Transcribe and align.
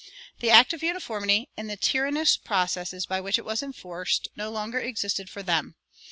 The 0.39 0.49
Act 0.49 0.73
of 0.73 0.81
Uniformity 0.81 1.49
and 1.55 1.69
the 1.69 1.77
tyrannous 1.77 2.35
processes 2.35 3.05
by 3.05 3.21
which 3.21 3.37
it 3.37 3.45
was 3.45 3.61
enforced 3.61 4.29
no 4.35 4.49
longer 4.49 4.79
existed 4.79 5.29
for 5.29 5.43
them. 5.43 5.75